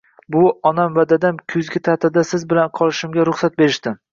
[0.35, 3.95] -Buvi, onam va dadam kuzgi ta'tilda siz bilan qolishimga ruxsat berishdi.